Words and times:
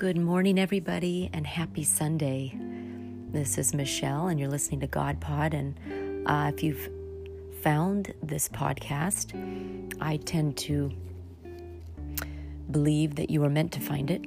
Good 0.00 0.16
morning, 0.16 0.58
everybody, 0.58 1.28
and 1.34 1.46
happy 1.46 1.84
Sunday. 1.84 2.58
This 3.32 3.58
is 3.58 3.74
Michelle, 3.74 4.28
and 4.28 4.40
you're 4.40 4.48
listening 4.48 4.80
to 4.80 4.86
God 4.86 5.20
Pod. 5.20 5.52
And 5.52 5.78
uh, 6.26 6.50
if 6.54 6.62
you've 6.62 6.88
found 7.60 8.14
this 8.22 8.48
podcast, 8.48 9.34
I 10.00 10.16
tend 10.16 10.56
to 10.56 10.90
believe 12.70 13.16
that 13.16 13.28
you 13.28 13.44
are 13.44 13.50
meant 13.50 13.72
to 13.72 13.80
find 13.80 14.10
it 14.10 14.24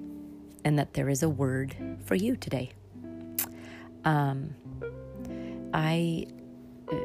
and 0.64 0.78
that 0.78 0.94
there 0.94 1.10
is 1.10 1.24
a 1.24 1.30
word 1.30 1.76
for 2.06 2.14
you 2.14 2.36
today. 2.36 2.72
Um, 4.06 4.54
I, 5.74 6.28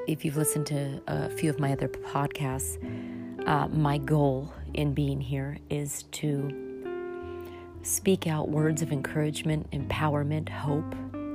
if 0.07 0.27
you've 0.27 0.37
listened 0.37 0.67
to 0.67 1.01
a 1.07 1.31
few 1.31 1.49
of 1.49 1.59
my 1.59 1.73
other 1.73 1.89
podcasts, 1.89 2.77
uh, 3.49 3.67
my 3.69 3.97
goal 3.97 4.53
in 4.75 4.93
being 4.93 5.23
here 5.23 5.57
is 5.71 6.03
to 6.13 6.68
speak 7.83 8.27
out 8.27 8.49
words 8.49 8.83
of 8.83 8.93
encouragement, 8.93 9.71
empowerment, 9.71 10.49
hope, 10.49 10.95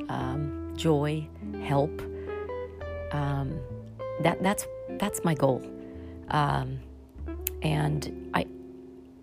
um, 0.09 0.73
joy, 0.75 1.27
help. 1.61 2.01
Um, 3.11 3.59
that 4.21 4.41
that's 4.43 4.65
that's 4.99 5.23
my 5.23 5.33
goal, 5.33 5.61
um, 6.29 6.79
and 7.61 8.29
I 8.33 8.45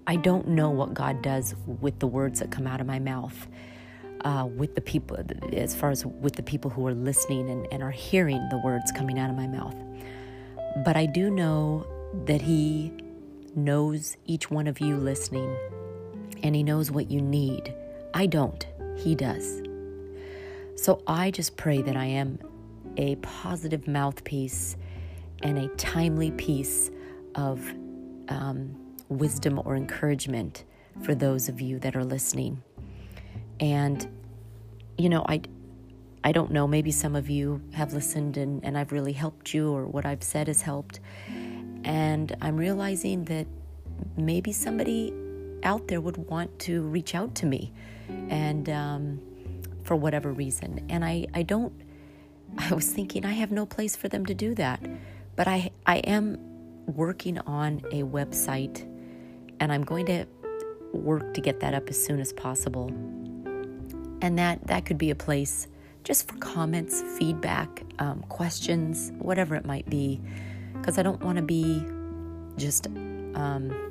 I 0.07 0.17
don't 0.17 0.49
know 0.49 0.71
what 0.71 0.95
God 0.95 1.23
does 1.23 1.55
with 1.67 1.99
the 1.99 2.07
words 2.07 2.41
that 2.41 2.51
come 2.51 2.67
out 2.67 2.81
of 2.81 2.87
my 2.87 2.99
mouth, 2.99 3.49
uh, 4.25 4.47
with 4.47 4.75
the 4.75 4.81
people 4.81 5.19
as 5.53 5.75
far 5.75 5.91
as 5.91 6.05
with 6.05 6.35
the 6.35 6.43
people 6.43 6.71
who 6.71 6.87
are 6.87 6.95
listening 6.95 7.51
and, 7.51 7.67
and 7.73 7.83
are 7.83 7.91
hearing 7.91 8.49
the 8.51 8.59
words 8.59 8.93
coming 8.93 9.19
out 9.19 9.31
of 9.31 9.37
my 9.37 9.47
mouth. 9.47 9.77
But 10.85 10.97
I 10.97 11.07
do 11.07 11.31
know 11.31 11.87
that 12.27 12.43
He 12.43 12.93
knows 13.55 14.17
each 14.27 14.51
one 14.51 14.67
of 14.67 14.81
you 14.81 14.97
listening 14.97 15.57
and 16.43 16.55
He 16.55 16.63
knows 16.63 16.91
what 16.91 17.11
you 17.11 17.21
need. 17.21 17.75
I 18.15 18.27
don't, 18.27 18.67
He 18.97 19.15
does. 19.15 19.63
So 20.77 21.03
I 21.07 21.31
just 21.31 21.57
pray 21.57 21.83
that 21.83 21.97
I 21.97 22.07
am 22.07 22.39
a 22.97 23.17
positive 23.17 23.87
mouthpiece 23.87 24.77
and 25.43 25.59
a 25.59 25.69
timely 25.77 26.31
piece 26.33 26.91
of 27.35 27.73
um, 28.29 28.75
wisdom 29.09 29.61
or 29.65 29.77
encouragement 29.77 30.65
for 31.03 31.15
those 31.15 31.49
of 31.49 31.61
you 31.61 31.79
that 31.81 31.97
are 31.97 32.05
listening. 32.05 32.63
And, 33.59 34.07
you 34.99 35.09
know, 35.09 35.25
I, 35.29 35.43
I 36.25 36.33
don't 36.33 36.51
know, 36.51 36.67
maybe 36.67 36.91
some 36.91 37.15
of 37.15 37.31
you 37.31 37.63
have 37.73 37.93
listened 37.93 38.37
and, 38.37 38.65
and 38.65 38.77
I've 38.77 38.93
really 38.93 39.13
helped 39.13 39.55
you, 39.55 39.71
or 39.73 39.87
what 39.87 40.05
I've 40.05 40.23
said 40.23 40.49
has 40.49 40.63
helped. 40.63 41.01
And 41.85 42.37
I'm 42.41 42.57
realizing 42.57 43.25
that 43.25 43.47
maybe 44.17 44.53
somebody 44.53 45.13
out 45.63 45.89
there 45.89 46.01
would 46.01 46.17
want 46.17 46.59
to 46.61 46.83
reach 46.83 47.15
out 47.15 47.35
to 47.37 47.47
me 47.47 47.73
and 48.29 48.69
um, 48.69 49.21
for 49.85 49.97
whatever 49.97 50.33
reason. 50.33 50.87
And 50.89 51.05
I, 51.05 51.27
I 51.35 51.43
don't 51.43 51.73
i 52.59 52.75
was 52.75 52.91
thinking 52.91 53.25
i 53.25 53.33
have 53.33 53.53
no 53.53 53.65
place 53.65 53.95
for 53.95 54.09
them 54.09 54.27
to 54.27 54.35
do 54.35 54.55
that. 54.57 54.81
But 55.37 55.49
i 55.49 55.71
i 55.87 55.99
am 55.99 56.39
working 56.87 57.39
on 57.39 57.79
a 57.93 58.03
website 58.03 58.83
and 59.61 59.73
i'm 59.73 59.83
going 59.85 60.07
to 60.07 60.27
work 60.93 61.35
to 61.35 61.41
get 61.41 61.61
that 61.61 61.75
up 61.75 61.89
as 61.89 62.05
soon 62.05 62.21
as 62.21 62.33
possible. 62.33 62.89
And 64.23 64.39
that 64.39 64.67
that 64.67 64.85
could 64.87 64.99
be 64.99 65.11
a 65.11 65.15
place 65.15 65.69
just 66.03 66.29
for 66.29 66.37
comments 66.39 67.03
feedback 67.19 67.85
um, 67.99 68.23
questions 68.29 69.13
whatever 69.19 69.55
it 69.55 69.65
might 69.65 69.89
be. 69.89 70.21
Because 70.75 70.99
i 70.99 71.03
don't 71.03 71.23
want 71.23 71.37
to 71.37 71.43
be 71.43 71.85
just 72.57 72.87
um, 73.35 73.90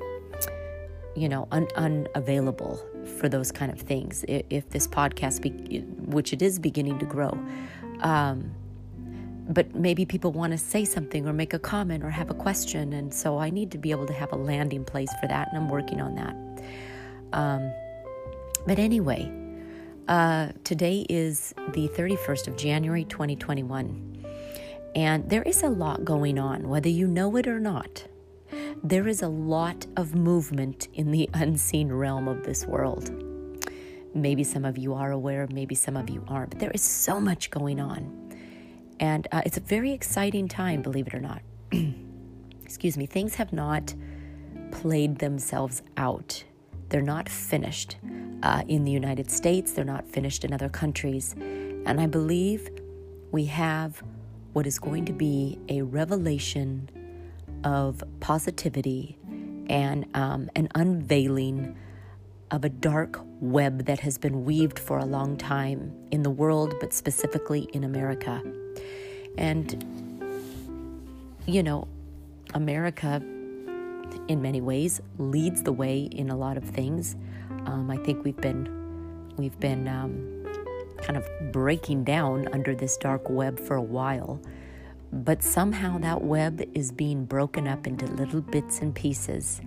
you 1.16 1.28
know, 1.28 1.48
un- 1.50 1.68
unavailable 1.76 2.80
for 3.18 3.28
those 3.28 3.50
kind 3.50 3.72
of 3.72 3.80
things. 3.80 4.24
If, 4.28 4.42
if 4.50 4.68
this 4.70 4.86
podcast, 4.86 5.42
be- 5.42 5.80
which 6.06 6.32
it 6.32 6.42
is 6.42 6.58
beginning 6.58 6.98
to 6.98 7.06
grow, 7.06 7.38
um, 8.00 8.50
but 9.48 9.74
maybe 9.74 10.06
people 10.06 10.30
want 10.30 10.52
to 10.52 10.58
say 10.58 10.84
something 10.84 11.26
or 11.26 11.32
make 11.32 11.52
a 11.52 11.58
comment 11.58 12.04
or 12.04 12.10
have 12.10 12.30
a 12.30 12.34
question, 12.34 12.92
and 12.92 13.12
so 13.12 13.38
I 13.38 13.50
need 13.50 13.72
to 13.72 13.78
be 13.78 13.90
able 13.90 14.06
to 14.06 14.12
have 14.12 14.32
a 14.32 14.36
landing 14.36 14.84
place 14.84 15.10
for 15.20 15.26
that, 15.26 15.48
and 15.48 15.56
I'm 15.56 15.68
working 15.68 16.00
on 16.00 16.14
that. 16.14 16.36
Um, 17.32 17.72
but 18.66 18.78
anyway, 18.78 19.30
uh, 20.06 20.50
today 20.62 21.04
is 21.08 21.52
the 21.72 21.88
31st 21.88 22.46
of 22.46 22.56
January 22.56 23.04
2021, 23.04 24.24
and 24.94 25.28
there 25.28 25.42
is 25.42 25.62
a 25.62 25.68
lot 25.68 26.04
going 26.04 26.38
on, 26.38 26.68
whether 26.68 26.88
you 26.88 27.08
know 27.08 27.34
it 27.36 27.48
or 27.48 27.58
not 27.58 28.04
there 28.82 29.08
is 29.08 29.22
a 29.22 29.28
lot 29.28 29.86
of 29.96 30.14
movement 30.14 30.88
in 30.94 31.10
the 31.10 31.28
unseen 31.34 31.92
realm 31.92 32.28
of 32.28 32.42
this 32.44 32.66
world. 32.66 33.10
Maybe 34.14 34.42
some 34.42 34.64
of 34.64 34.76
you 34.76 34.94
are 34.94 35.12
aware, 35.12 35.46
maybe 35.52 35.74
some 35.74 35.96
of 35.96 36.10
you 36.10 36.24
aren't, 36.26 36.50
but 36.50 36.58
there 36.58 36.72
is 36.72 36.82
so 36.82 37.20
much 37.20 37.50
going 37.50 37.80
on. 37.80 38.34
And 38.98 39.28
uh, 39.32 39.42
it's 39.46 39.56
a 39.56 39.60
very 39.60 39.92
exciting 39.92 40.48
time, 40.48 40.82
believe 40.82 41.06
it 41.06 41.14
or 41.14 41.20
not. 41.20 41.42
Excuse 42.62 42.96
me, 42.96 43.06
things 43.06 43.36
have 43.36 43.52
not 43.52 43.94
played 44.72 45.18
themselves 45.18 45.82
out. 45.96 46.44
They're 46.88 47.02
not 47.02 47.28
finished 47.28 47.96
uh, 48.42 48.62
in 48.68 48.84
the 48.84 48.90
United 48.90 49.30
States, 49.30 49.72
they're 49.72 49.84
not 49.84 50.06
finished 50.06 50.44
in 50.44 50.52
other 50.52 50.68
countries. 50.68 51.34
And 51.38 52.00
I 52.00 52.06
believe 52.06 52.68
we 53.32 53.44
have 53.46 54.02
what 54.52 54.66
is 54.66 54.78
going 54.78 55.04
to 55.04 55.12
be 55.12 55.58
a 55.68 55.82
revelation 55.82 56.88
of 57.64 58.02
positivity 58.20 59.16
and 59.68 60.06
um, 60.14 60.50
an 60.56 60.68
unveiling 60.74 61.76
of 62.50 62.64
a 62.64 62.68
dark 62.68 63.20
web 63.40 63.86
that 63.86 64.00
has 64.00 64.18
been 64.18 64.44
weaved 64.44 64.78
for 64.78 64.98
a 64.98 65.04
long 65.04 65.36
time 65.36 65.94
in 66.10 66.22
the 66.22 66.30
world, 66.30 66.74
but 66.80 66.92
specifically 66.92 67.68
in 67.72 67.84
America. 67.84 68.42
And, 69.38 69.84
you 71.46 71.62
know, 71.62 71.86
America, 72.54 73.22
in 74.26 74.42
many 74.42 74.60
ways, 74.60 75.00
leads 75.18 75.62
the 75.62 75.72
way 75.72 76.02
in 76.02 76.30
a 76.30 76.36
lot 76.36 76.56
of 76.56 76.64
things. 76.64 77.14
Um, 77.66 77.90
I 77.90 77.96
think 77.98 78.24
we've 78.24 78.36
been, 78.36 78.68
we've 79.36 79.58
been 79.60 79.86
um, 79.86 80.44
kind 81.02 81.16
of 81.16 81.28
breaking 81.52 82.04
down 82.04 82.48
under 82.52 82.74
this 82.74 82.96
dark 82.96 83.30
web 83.30 83.60
for 83.60 83.76
a 83.76 83.82
while. 83.82 84.40
But 85.12 85.42
somehow 85.42 85.98
that 85.98 86.22
web 86.22 86.62
is 86.74 86.92
being 86.92 87.24
broken 87.24 87.66
up 87.66 87.86
into 87.86 88.06
little 88.06 88.40
bits 88.40 88.80
and 88.80 88.94
pieces, 88.94 89.60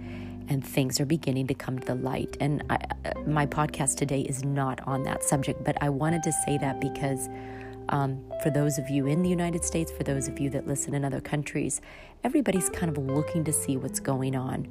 and 0.48 0.66
things 0.66 1.00
are 1.00 1.06
beginning 1.06 1.48
to 1.48 1.54
come 1.54 1.80
to 1.80 1.86
the 1.86 1.96
light. 1.96 2.38
And 2.40 2.64
I, 2.70 2.78
uh, 3.06 3.20
my 3.26 3.46
podcast 3.46 3.98
today 3.98 4.22
is 4.22 4.44
not 4.44 4.80
on 4.88 5.04
that 5.04 5.24
subject, 5.24 5.64
but 5.64 5.78
I 5.82 5.90
wanted 5.90 6.24
to 6.24 6.32
say 6.46 6.58
that 6.60 6.80
because 6.80 7.30
um, 7.90 8.24
for 8.42 8.50
those 8.50 8.78
of 8.78 8.90
you 8.90 9.08
in 9.08 9.22
the 9.22 9.30
United 9.30 9.66
States, 9.66 9.92
for 9.92 10.04
those 10.04 10.28
of 10.28 10.40
you 10.40 10.50
that 10.52 10.66
listen 10.66 10.94
in 10.94 11.04
other 11.04 11.20
countries, 11.20 11.82
everybody's 12.24 12.70
kind 12.70 12.90
of 12.90 12.98
looking 12.98 13.44
to 13.44 13.52
see 13.52 13.76
what's 13.76 14.00
going 14.00 14.36
on. 14.36 14.68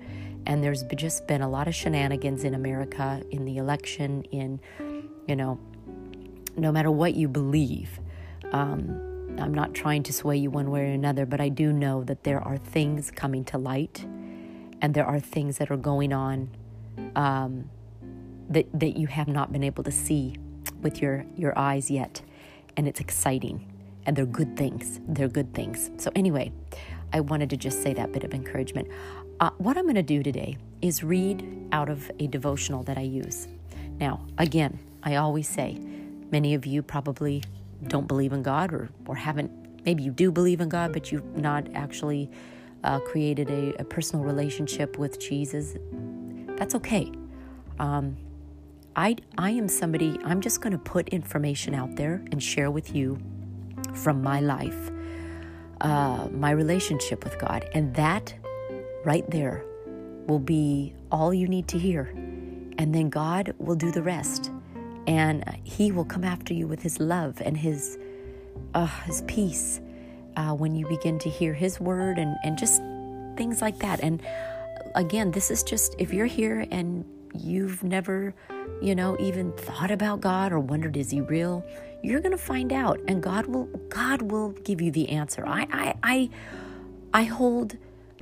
And 0.46 0.64
there's 0.64 0.82
just 0.96 1.26
been 1.26 1.42
a 1.42 1.48
lot 1.48 1.68
of 1.68 1.74
shenanigans 1.74 2.44
in 2.44 2.54
America, 2.54 3.22
in 3.30 3.44
the 3.44 3.58
election, 3.58 4.22
in, 4.24 4.60
you 5.28 5.36
know, 5.36 5.60
no 6.56 6.72
matter 6.72 6.90
what 6.90 7.14
you 7.14 7.28
believe. 7.28 8.00
Um, 8.52 9.11
I'm 9.38 9.54
not 9.54 9.74
trying 9.74 10.02
to 10.04 10.12
sway 10.12 10.36
you 10.36 10.50
one 10.50 10.70
way 10.70 10.82
or 10.82 10.92
another, 10.92 11.26
but 11.26 11.40
I 11.40 11.48
do 11.48 11.72
know 11.72 12.04
that 12.04 12.24
there 12.24 12.40
are 12.40 12.56
things 12.56 13.10
coming 13.10 13.44
to 13.46 13.58
light 13.58 14.04
and 14.82 14.94
there 14.94 15.06
are 15.06 15.20
things 15.20 15.58
that 15.58 15.70
are 15.70 15.76
going 15.76 16.12
on 16.12 16.50
um, 17.16 17.70
that, 18.50 18.66
that 18.78 18.98
you 18.98 19.06
have 19.06 19.28
not 19.28 19.52
been 19.52 19.64
able 19.64 19.84
to 19.84 19.92
see 19.92 20.36
with 20.82 21.00
your, 21.00 21.24
your 21.36 21.56
eyes 21.58 21.90
yet. 21.90 22.20
And 22.76 22.88
it's 22.88 23.00
exciting. 23.00 23.68
And 24.04 24.16
they're 24.16 24.26
good 24.26 24.56
things. 24.56 25.00
They're 25.06 25.28
good 25.28 25.54
things. 25.54 25.90
So, 25.98 26.10
anyway, 26.16 26.52
I 27.12 27.20
wanted 27.20 27.50
to 27.50 27.56
just 27.56 27.82
say 27.82 27.94
that 27.94 28.12
bit 28.12 28.24
of 28.24 28.34
encouragement. 28.34 28.88
Uh, 29.38 29.50
what 29.58 29.76
I'm 29.76 29.84
going 29.84 29.94
to 29.94 30.02
do 30.02 30.22
today 30.22 30.56
is 30.80 31.04
read 31.04 31.68
out 31.70 31.88
of 31.88 32.10
a 32.18 32.26
devotional 32.26 32.82
that 32.84 32.98
I 32.98 33.02
use. 33.02 33.46
Now, 34.00 34.26
again, 34.38 34.80
I 35.02 35.16
always 35.16 35.48
say, 35.48 35.78
many 36.30 36.54
of 36.54 36.66
you 36.66 36.82
probably 36.82 37.42
don't 37.88 38.06
believe 38.06 38.32
in 38.32 38.42
God 38.42 38.72
or, 38.72 38.88
or 39.06 39.14
haven't, 39.16 39.50
maybe 39.84 40.02
you 40.02 40.12
do 40.12 40.30
believe 40.30 40.60
in 40.60 40.68
God, 40.68 40.92
but 40.92 41.10
you've 41.10 41.36
not 41.36 41.66
actually 41.74 42.30
uh, 42.84 42.98
created 43.00 43.50
a, 43.50 43.80
a, 43.80 43.84
personal 43.84 44.24
relationship 44.24 44.98
with 44.98 45.20
Jesus, 45.20 45.76
that's 46.56 46.74
okay. 46.74 47.12
Um, 47.78 48.16
I, 48.96 49.16
I 49.38 49.50
am 49.50 49.68
somebody, 49.68 50.18
I'm 50.24 50.40
just 50.40 50.60
going 50.60 50.72
to 50.72 50.78
put 50.78 51.08
information 51.08 51.74
out 51.74 51.96
there 51.96 52.22
and 52.30 52.42
share 52.42 52.70
with 52.70 52.94
you 52.94 53.18
from 53.94 54.22
my 54.22 54.40
life, 54.40 54.90
uh, 55.80 56.28
my 56.32 56.50
relationship 56.50 57.24
with 57.24 57.38
God. 57.38 57.68
And 57.74 57.94
that 57.94 58.34
right 59.04 59.28
there 59.30 59.64
will 60.26 60.38
be 60.38 60.94
all 61.10 61.32
you 61.32 61.48
need 61.48 61.68
to 61.68 61.78
hear. 61.78 62.12
And 62.78 62.94
then 62.94 63.10
God 63.10 63.54
will 63.58 63.76
do 63.76 63.90
the 63.90 64.02
rest 64.02 64.50
and 65.06 65.44
He 65.64 65.92
will 65.92 66.04
come 66.04 66.24
after 66.24 66.54
you 66.54 66.66
with 66.66 66.82
His 66.82 67.00
love 67.00 67.40
and 67.40 67.56
His 67.56 67.98
uh, 68.74 68.86
His 69.04 69.22
peace 69.22 69.80
uh, 70.36 70.54
when 70.54 70.74
you 70.74 70.86
begin 70.88 71.18
to 71.20 71.30
hear 71.30 71.54
His 71.54 71.80
word 71.80 72.18
and 72.18 72.36
and 72.44 72.58
just 72.58 72.82
things 73.36 73.62
like 73.62 73.78
that. 73.78 74.00
And 74.00 74.22
again, 74.94 75.30
this 75.30 75.50
is 75.50 75.62
just 75.62 75.94
if 75.98 76.12
you're 76.12 76.26
here 76.26 76.66
and 76.70 77.04
you've 77.34 77.82
never, 77.82 78.34
you 78.80 78.94
know, 78.94 79.16
even 79.18 79.52
thought 79.52 79.90
about 79.90 80.20
God 80.20 80.52
or 80.52 80.60
wondered 80.60 80.96
is 80.96 81.10
he 81.10 81.20
real, 81.20 81.64
you're 82.02 82.20
going 82.20 82.32
to 82.32 82.38
find 82.38 82.72
out 82.72 83.00
and 83.08 83.22
God 83.22 83.46
will 83.46 83.66
God 83.88 84.22
will 84.22 84.50
give 84.50 84.80
you 84.80 84.90
the 84.90 85.08
answer. 85.08 85.44
I 85.46 85.66
I 85.72 85.94
I 86.02 86.30
I 87.14 87.22
hold 87.24 87.76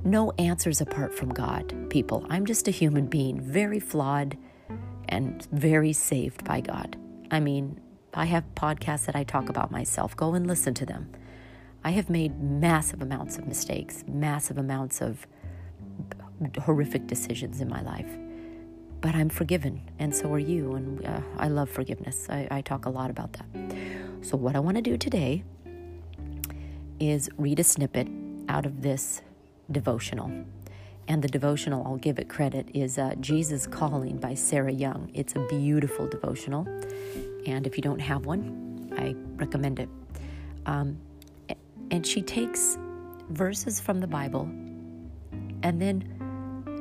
no 0.05 0.33
answers 0.33 0.81
apart 0.81 1.15
from 1.15 1.29
God, 1.31 1.91
people. 1.91 2.27
I'm 2.31 2.47
just 2.47 2.67
a 2.69 2.71
human 2.71 3.07
being, 3.07 3.41
very 3.41 3.81
flawed 3.81 4.37
and 5.11 5.47
very 5.53 5.93
saved 5.93 6.45
by 6.45 6.61
God. 6.61 6.97
I 7.31 7.41
mean, 7.41 7.81
I 8.15 8.25
have 8.25 8.45
podcasts 8.55 9.07
that 9.07 9.15
I 9.15 9.25
talk 9.25 9.49
about 9.49 9.71
myself. 9.71 10.17
Go 10.17 10.35
and 10.35 10.47
listen 10.47 10.75
to 10.75 10.87
them. 10.87 11.11
I 11.85 11.91
have 11.91 12.11
made 12.11 12.41
massive 12.43 13.03
amounts 13.03 13.39
of 13.39 13.47
mistakes, 13.47 14.05
massive 14.09 14.59
amounts 14.59 15.01
of 15.01 15.27
horrific 16.63 17.07
decisions 17.07 17.61
in 17.61 17.69
my 17.69 17.83
life. 17.83 18.19
But 19.01 19.15
I'm 19.15 19.31
forgiven, 19.31 19.81
and 19.99 20.15
so 20.15 20.33
are 20.33 20.39
you. 20.39 20.75
And 20.75 21.05
uh, 21.07 21.21
I 21.39 21.49
love 21.49 21.71
forgiveness. 21.71 22.27
I, 22.29 22.49
I 22.51 22.61
talk 22.61 22.85
a 22.85 22.91
lot 22.91 23.11
about 23.11 23.33
that. 23.35 23.47
So, 24.21 24.37
what 24.37 24.55
I 24.55 24.59
want 24.59 24.77
to 24.77 24.83
do 24.83 24.99
today 24.99 25.43
is 26.99 27.31
read 27.39 27.59
a 27.61 27.65
snippet 27.65 28.09
out 28.49 28.67
of 28.67 28.83
this 28.83 29.23
devotional. 29.73 30.45
And 31.11 31.23
the 31.23 31.29
devotional, 31.29 31.85
I'll 31.85 31.97
give 31.97 32.21
it 32.21 32.29
credit, 32.29 32.69
is 32.73 32.97
uh, 32.97 33.17
Jesus 33.19 33.67
Calling 33.67 34.19
by 34.19 34.35
Sarah 34.35 34.71
Young. 34.71 35.11
It's 35.13 35.35
a 35.35 35.45
beautiful 35.49 36.07
devotional. 36.07 36.69
And 37.47 37.67
if 37.67 37.77
you 37.77 37.83
don't 37.83 37.99
have 37.99 38.27
one, 38.27 38.95
I 38.97 39.17
recommend 39.35 39.81
it. 39.81 39.89
Um, 40.67 40.97
and 41.91 42.07
she 42.07 42.23
takes 42.23 42.79
verses 43.31 43.81
from 43.81 43.99
the 43.99 44.07
Bible 44.07 44.43
and 45.65 45.83
then 45.83 46.05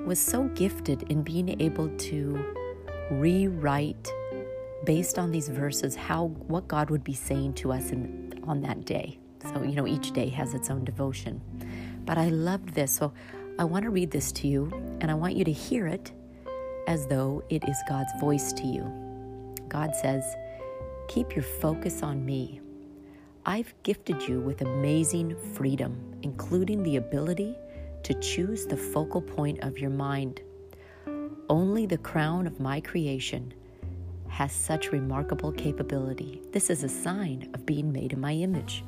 was 0.05 0.19
so 0.19 0.43
gifted 0.49 1.09
in 1.09 1.23
being 1.23 1.59
able 1.59 1.89
to 1.97 2.55
rewrite 3.09 4.11
based 4.85 5.17
on 5.17 5.31
these 5.31 5.49
verses 5.49 5.95
how 5.95 6.27
what 6.45 6.67
God 6.67 6.91
would 6.91 7.03
be 7.03 7.15
saying 7.15 7.53
to 7.55 7.71
us 7.71 7.89
in, 7.89 8.39
on 8.45 8.61
that 8.61 8.85
day. 8.85 9.17
So, 9.51 9.63
you 9.63 9.73
know, 9.73 9.87
each 9.87 10.11
day 10.11 10.29
has 10.29 10.53
its 10.53 10.69
own 10.69 10.83
devotion. 10.83 11.41
But 12.05 12.19
I 12.19 12.29
loved 12.29 12.75
this. 12.75 12.91
So 12.91 13.11
I 13.59 13.65
want 13.65 13.83
to 13.83 13.89
read 13.89 14.09
this 14.09 14.31
to 14.31 14.47
you, 14.47 14.71
and 15.01 15.11
I 15.11 15.15
want 15.15 15.35
you 15.35 15.43
to 15.43 15.51
hear 15.51 15.85
it 15.85 16.13
as 16.87 17.05
though 17.07 17.43
it 17.49 17.67
is 17.67 17.75
God's 17.89 18.13
voice 18.17 18.53
to 18.53 18.65
you. 18.65 18.89
God 19.67 19.93
says, 19.93 20.23
Keep 21.09 21.35
your 21.35 21.43
focus 21.43 22.01
on 22.01 22.25
me. 22.25 22.61
I've 23.45 23.73
gifted 23.83 24.25
you 24.25 24.39
with 24.39 24.61
amazing 24.61 25.35
freedom, 25.55 25.99
including 26.21 26.83
the 26.83 26.95
ability 26.95 27.53
to 28.03 28.13
choose 28.21 28.65
the 28.65 28.77
focal 28.77 29.21
point 29.21 29.59
of 29.59 29.77
your 29.77 29.89
mind. 29.89 30.39
Only 31.49 31.85
the 31.85 31.97
crown 31.97 32.47
of 32.47 32.61
my 32.61 32.79
creation 32.79 33.53
has 34.29 34.53
such 34.53 34.93
remarkable 34.93 35.51
capability. 35.51 36.41
This 36.53 36.69
is 36.69 36.85
a 36.85 36.89
sign 36.89 37.49
of 37.53 37.65
being 37.65 37.91
made 37.91 38.13
in 38.13 38.21
my 38.21 38.35
image. 38.35 38.85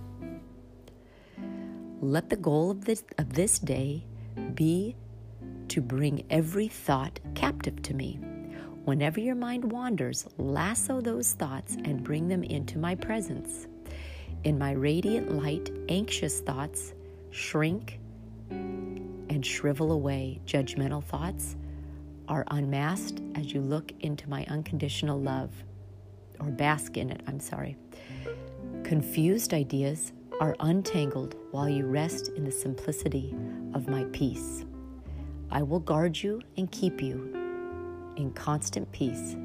Let 1.99 2.29
the 2.29 2.37
goal 2.37 2.71
of 2.71 2.85
this, 2.85 3.03
of 3.17 3.33
this 3.33 3.59
day 3.59 4.05
be 4.53 4.95
to 5.69 5.81
bring 5.81 6.25
every 6.29 6.67
thought 6.67 7.19
captive 7.35 7.81
to 7.83 7.93
me. 7.93 8.19
Whenever 8.83 9.19
your 9.19 9.35
mind 9.35 9.71
wanders, 9.71 10.25
lasso 10.37 11.01
those 11.01 11.33
thoughts 11.33 11.77
and 11.85 12.03
bring 12.03 12.27
them 12.27 12.43
into 12.43 12.77
my 12.77 12.95
presence. 12.95 13.67
In 14.43 14.57
my 14.57 14.71
radiant 14.71 15.31
light, 15.31 15.69
anxious 15.87 16.41
thoughts 16.41 16.93
shrink 17.29 17.99
and 18.49 19.45
shrivel 19.45 19.91
away. 19.91 20.41
Judgmental 20.45 21.03
thoughts 21.03 21.55
are 22.27 22.43
unmasked 22.51 23.21
as 23.35 23.53
you 23.53 23.61
look 23.61 23.91
into 24.01 24.29
my 24.29 24.45
unconditional 24.49 25.19
love, 25.19 25.51
or 26.39 26.47
bask 26.47 26.97
in 26.97 27.11
it, 27.11 27.21
I'm 27.27 27.39
sorry. 27.39 27.77
Confused 28.83 29.53
ideas 29.53 30.11
are 30.39 30.55
untangled 30.59 31.35
while 31.51 31.69
you 31.69 31.85
rest 31.85 32.29
in 32.29 32.43
the 32.43 32.51
simplicity 32.51 33.33
of 33.73 33.87
my 33.87 34.05
peace. 34.11 34.65
I 35.49 35.61
will 35.63 35.79
guard 35.79 36.21
you 36.21 36.41
and 36.57 36.71
keep 36.71 37.01
you 37.01 37.31
in 38.15 38.31
constant 38.33 38.91
peace 38.91 39.35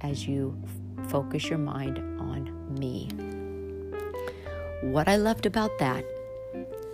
as 0.00 0.26
you 0.26 0.56
f- 0.64 1.10
focus 1.10 1.48
your 1.48 1.58
mind 1.58 1.98
on 2.20 2.76
me. 2.78 3.08
What 4.82 5.08
I 5.08 5.16
loved 5.16 5.46
about 5.46 5.78
that 5.78 6.04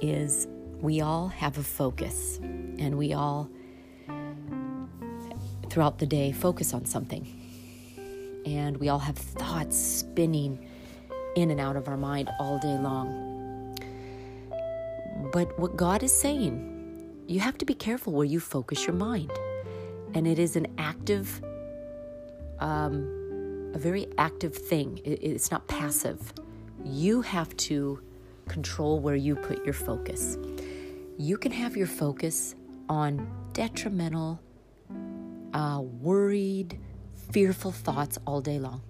is 0.01 0.47
we 0.81 1.01
all 1.01 1.29
have 1.29 1.59
a 1.59 1.63
focus 1.63 2.39
and 2.39 2.97
we 2.97 3.13
all, 3.13 3.49
throughout 5.71 5.99
the 5.99 6.07
day, 6.07 6.33
focus 6.33 6.75
on 6.75 6.85
something. 6.85 7.27
And 8.47 8.77
we 8.77 8.89
all 8.89 9.01
have 9.01 9.17
thoughts 9.17 9.77
spinning 9.77 10.65
in 11.35 11.51
and 11.51 11.61
out 11.61 11.77
of 11.77 11.89
our 11.89 11.97
mind 11.97 12.31
all 12.39 12.59
day 12.59 12.79
long. 12.79 13.38
But 15.33 15.59
what 15.59 15.77
God 15.77 16.03
is 16.03 16.13
saying, 16.13 17.25
you 17.27 17.41
have 17.41 17.59
to 17.59 17.65
be 17.65 17.75
careful 17.75 18.13
where 18.13 18.27
you 18.27 18.41
focus 18.41 18.87
your 18.87 18.97
mind. 18.97 19.31
And 20.15 20.27
it 20.27 20.39
is 20.39 20.57
an 20.57 20.67
active, 20.79 21.43
um, 22.61 23.73
a 23.75 23.79
very 23.79 24.09
active 24.17 24.57
thing. 24.57 25.01
it's 25.05 25.51
not 25.51 25.67
passive 25.69 26.33
you 26.85 27.23
have 27.23 27.55
to 27.57 28.01
control 28.47 29.01
where 29.01 29.17
you 29.17 29.37
put 29.37 29.65
your 29.65 29.75
focus. 29.75 30.39
You 31.19 31.37
can 31.37 31.53
have 31.53 31.77
your 31.77 31.87
focus 31.87 32.55
on 32.89 33.29
detrimental, 33.53 34.41
uh, 35.53 35.81
worried, 35.83 36.79
fearful 37.33 37.73
thoughts 37.73 38.19
all 38.27 38.41
day 38.41 38.59
long. 38.59 38.83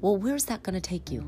Well, 0.00 0.16
where's 0.16 0.44
that 0.46 0.62
going 0.62 0.74
to 0.74 0.80
take 0.80 1.10
you? 1.10 1.22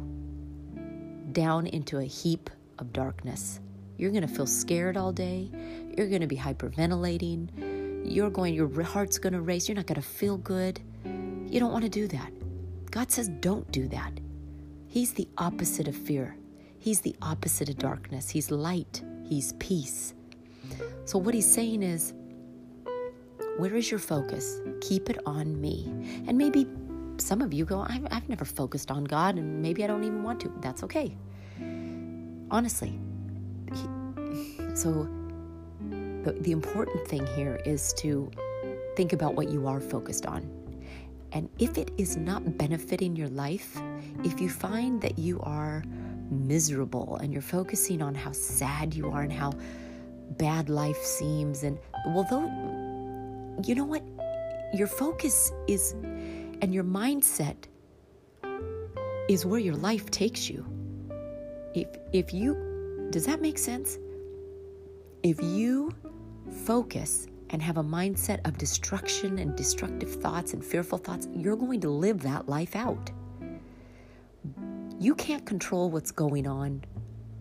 Down 1.33 1.67
into 1.67 1.99
a 1.99 2.05
heap 2.05 2.51
of 2.79 2.93
darkness. 2.93 3.61
You're 4.01 4.11
going 4.11 4.27
to 4.27 4.35
feel 4.35 4.47
scared 4.47 4.97
all 4.97 5.13
day. 5.13 5.51
You're 5.95 6.09
going 6.09 6.23
to 6.23 6.27
be 6.27 6.37
hyperventilating. 6.37 8.11
You're 8.11 8.31
going, 8.31 8.55
your 8.55 8.83
heart's 8.83 9.19
going 9.19 9.35
to 9.35 9.43
race. 9.43 9.69
You're 9.69 9.77
not 9.77 9.87
going 9.87 10.01
to 10.01 10.09
feel 10.09 10.39
good. 10.39 10.81
You 11.05 11.61
don't 11.61 11.71
want 11.71 11.85
to 11.85 11.91
do 11.91 12.09
that. 12.09 12.33
God 12.91 13.13
says, 13.13 13.29
don't 13.29 13.71
do 13.71 13.89
that. 13.89 14.19
He's 14.89 15.13
the 15.13 15.29
opposite 15.37 15.87
of 15.87 15.95
fear. 15.95 16.35
He's 16.79 17.01
the 17.01 17.15
opposite 17.21 17.69
of 17.69 17.77
darkness. 17.77 18.31
He's 18.31 18.51
light. 18.51 19.03
He's 19.29 19.53
peace. 19.59 20.15
So, 21.05 21.19
what 21.19 21.35
he's 21.35 21.53
saying 21.53 21.83
is, 21.83 22.15
where 23.59 23.77
is 23.77 23.91
your 23.91 24.01
focus? 24.01 24.61
Keep 24.81 25.11
it 25.11 25.19
on 25.27 25.61
me. 25.61 25.85
And 26.27 26.39
maybe 26.39 26.67
some 27.19 27.43
of 27.43 27.53
you 27.53 27.67
go, 27.67 27.85
I've, 27.87 28.07
I've 28.11 28.29
never 28.31 28.47
focused 28.47 28.91
on 28.91 29.05
God, 29.05 29.37
and 29.37 29.61
maybe 29.61 29.85
I 29.85 29.87
don't 29.87 30.05
even 30.05 30.23
want 30.23 30.41
to. 30.41 30.53
That's 30.63 30.83
okay. 30.85 31.15
Honestly. 32.51 32.99
He, 33.73 33.89
so, 34.75 35.09
the, 36.23 36.33
the 36.41 36.53
important 36.53 37.09
thing 37.09 37.27
here 37.35 37.61
is 37.65 37.93
to 37.95 38.31
think 38.97 39.13
about 39.13 39.35
what 39.35 39.51
you 39.51 39.67
are 39.67 39.81
focused 39.81 40.27
on 40.27 40.61
and 41.33 41.49
if 41.59 41.79
it 41.79 41.91
is 41.97 42.17
not 42.17 42.59
benefiting 42.59 43.15
your 43.15 43.29
life, 43.29 43.81
if 44.25 44.41
you 44.41 44.49
find 44.49 45.01
that 45.03 45.19
you 45.19 45.41
are 45.41 45.85
miserable 46.31 47.17
and 47.17 47.33
you're 47.33 47.43
focusing 47.43 48.03
on 48.03 48.15
how 48.15 48.33
sad 48.33 48.95
you 48.95 49.11
are 49.11 49.23
and 49.23 49.33
how 49.33 49.53
bad 50.39 50.69
life 50.69 51.03
seems, 51.03 51.63
and 51.63 51.79
well, 52.07 52.27
though, 52.31 53.63
you 53.65 53.75
know 53.75 53.85
what? 53.85 54.03
Your 54.75 54.87
focus 54.87 55.53
is, 55.69 55.93
and 56.63 56.75
your 56.75 56.85
mindset 56.85 57.57
is 59.29 59.47
where 59.47 59.61
your 59.61 59.77
life 59.77 60.11
takes 60.11 60.51
you. 60.51 60.65
If, 61.75 61.87
if 62.13 62.35
you, 62.35 63.09
does 63.11 63.27
that 63.27 63.41
make 63.41 63.59
sense? 63.59 63.99
If 65.23 65.43
you 65.43 65.95
focus 66.65 67.27
and 67.51 67.61
have 67.61 67.77
a 67.77 67.83
mindset 67.83 68.47
of 68.47 68.57
destruction 68.57 69.39
and 69.39 69.55
destructive 69.55 70.15
thoughts 70.15 70.55
and 70.55 70.65
fearful 70.65 70.97
thoughts, 70.97 71.29
you're 71.35 71.57
going 71.57 71.81
to 71.81 71.91
live 71.91 72.23
that 72.23 72.49
life 72.49 72.75
out. 72.75 73.11
You 74.99 75.15
can't 75.15 75.45
control 75.45 75.91
what's 75.91 76.11
going 76.11 76.47
on 76.47 76.85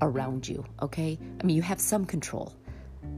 around 0.01 0.45
you, 0.45 0.65
okay? 0.81 1.17
I 1.39 1.45
mean, 1.45 1.55
you 1.55 1.62
have 1.62 1.79
some 1.79 2.05
control, 2.05 2.53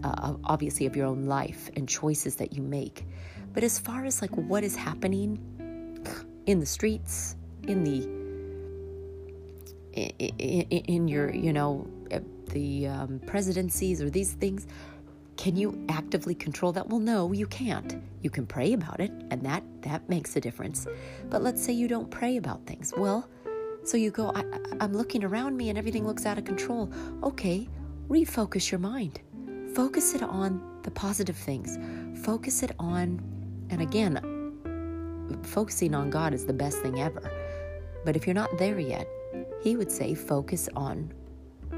uh, 0.03 0.35
obviously, 0.43 0.85
of 0.85 0.95
your 0.95 1.07
own 1.07 1.25
life 1.25 1.71
and 1.75 1.89
choices 1.89 2.35
that 2.35 2.53
you 2.53 2.61
make. 2.61 3.05
But 3.53 3.63
as 3.63 3.79
far 3.79 4.05
as 4.05 4.21
like 4.21 4.35
what 4.35 4.63
is 4.63 4.75
happening 4.75 5.39
in 6.45 6.59
the 6.59 6.67
streets, 6.67 7.35
in 7.67 7.83
the 7.83 8.20
in, 9.93 10.61
in 10.69 11.07
your, 11.07 11.33
you 11.33 11.53
know, 11.53 11.87
the 12.49 12.87
um, 12.87 13.19
presidencies 13.25 14.01
or 14.01 14.09
these 14.09 14.33
things, 14.33 14.67
can 15.37 15.55
you 15.55 15.85
actively 15.89 16.35
control 16.35 16.71
that? 16.73 16.87
Well, 16.89 16.99
no, 16.99 17.31
you 17.31 17.47
can't. 17.47 18.01
You 18.21 18.29
can 18.29 18.45
pray 18.45 18.73
about 18.73 18.99
it, 18.99 19.11
and 19.31 19.43
that 19.43 19.63
that 19.81 20.07
makes 20.07 20.35
a 20.35 20.41
difference. 20.41 20.85
But 21.29 21.41
let's 21.41 21.63
say 21.63 21.73
you 21.73 21.87
don't 21.87 22.11
pray 22.11 22.37
about 22.37 22.65
things. 22.67 22.93
Well, 22.95 23.27
so 23.83 23.97
you 23.97 24.11
go, 24.11 24.31
I, 24.35 24.43
I'm 24.79 24.93
looking 24.93 25.23
around 25.23 25.57
me 25.57 25.69
and 25.69 25.77
everything 25.77 26.05
looks 26.05 26.25
out 26.25 26.37
of 26.37 26.45
control. 26.45 26.91
Okay, 27.23 27.67
refocus 28.09 28.69
your 28.69 28.79
mind. 28.79 29.21
Focus 29.73 30.13
it 30.13 30.21
on 30.21 30.61
the 30.83 30.91
positive 30.91 31.35
things. 31.35 31.79
Focus 32.23 32.61
it 32.61 32.73
on, 32.77 33.19
and 33.71 33.81
again, 33.81 34.19
focusing 35.43 35.95
on 35.95 36.09
God 36.09 36.33
is 36.33 36.45
the 36.45 36.53
best 36.53 36.79
thing 36.81 37.01
ever. 37.01 37.31
But 38.05 38.15
if 38.15 38.27
you're 38.27 38.35
not 38.35 38.55
there 38.59 38.79
yet, 38.79 39.07
he 39.63 39.75
would 39.75 39.91
say 39.91 40.13
focus 40.13 40.67
on 40.75 41.11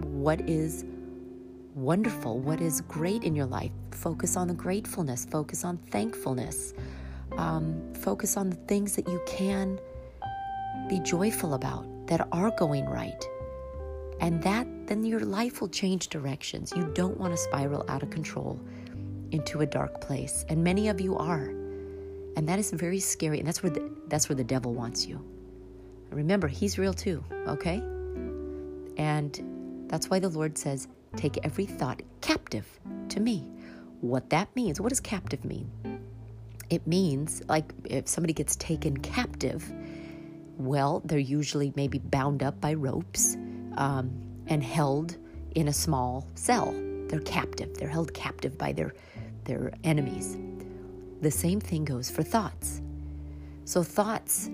what 0.02 0.42
is 0.50 0.86
wonderful, 1.76 2.40
what 2.40 2.62
is 2.62 2.82
great 2.82 3.24
in 3.24 3.36
your 3.36 3.46
life. 3.46 3.72
Focus 3.92 4.38
on 4.38 4.48
the 4.48 4.54
gratefulness, 4.54 5.26
focus 5.26 5.64
on 5.64 5.78
thankfulness, 5.78 6.74
um, 7.38 7.94
focus 7.94 8.38
on 8.38 8.50
the 8.50 8.56
things 8.56 8.96
that 8.96 9.08
you 9.08 9.22
can 9.28 9.80
be 10.88 11.00
joyful 11.00 11.54
about 11.54 11.86
that 12.08 12.28
are 12.32 12.52
going 12.52 12.86
right. 12.86 13.26
And 14.20 14.42
that, 14.44 14.68
then 14.88 15.04
your 15.04 15.22
life 15.22 15.60
will 15.60 15.70
change 15.70 16.10
directions. 16.10 16.72
You 16.76 16.90
don't 16.94 17.18
want 17.18 17.34
to 17.34 17.38
spiral 17.38 17.86
out 17.90 18.04
of 18.04 18.10
control 18.10 18.60
into 19.32 19.62
a 19.62 19.66
dark 19.66 20.00
place. 20.00 20.46
And 20.50 20.64
many 20.64 20.88
of 20.88 21.02
you 21.02 21.18
are. 21.18 21.46
And 22.36 22.48
that 22.48 22.60
is 22.60 22.72
very 22.72 23.00
scary. 23.00 23.40
And 23.40 23.48
that's 23.48 23.64
where 23.64 23.72
the, 23.72 23.92
that's 24.08 24.30
where 24.30 24.36
the 24.36 24.44
devil 24.44 24.74
wants 24.74 25.06
you. 25.06 25.24
Remember, 26.14 26.48
he's 26.48 26.78
real 26.78 26.94
too, 26.94 27.24
okay? 27.48 27.82
And 28.98 29.88
that's 29.90 30.10
why 30.10 30.20
the 30.20 30.30
Lord 30.30 30.58
says, 30.58 30.88
take 31.16 31.40
every 31.44 31.66
thought 31.66 32.02
captive 32.22 32.68
to 33.10 33.20
me. 33.20 33.48
What 34.02 34.30
that 34.30 34.56
means, 34.56 34.80
what 34.80 34.90
does 34.90 35.00
captive 35.00 35.44
mean? 35.46 35.70
It 36.70 36.88
means, 36.88 37.42
like, 37.48 37.72
if 37.86 38.08
somebody 38.08 38.34
gets 38.34 38.56
taken 38.56 38.98
captive, 38.98 39.72
well, 40.58 41.02
they're 41.06 41.20
usually 41.20 41.74
maybe 41.76 42.00
bound 42.00 42.44
up 42.44 42.60
by 42.60 42.74
ropes 42.74 43.36
um, 43.78 44.12
and 44.48 44.64
held 44.64 45.18
in 45.56 45.68
a 45.68 45.74
small 45.74 46.28
cell. 46.36 46.74
They're 47.08 47.22
captive. 47.22 47.76
They're 47.78 47.90
held 47.90 48.14
captive 48.14 48.58
by 48.58 48.74
their 48.74 48.94
their 49.44 49.74
enemies. 49.84 50.38
The 51.22 51.32
same 51.32 51.60
thing 51.60 51.86
goes 51.86 52.10
for 52.10 52.24
thoughts. 52.24 52.82
So 53.66 53.84
thoughts, 53.84 54.50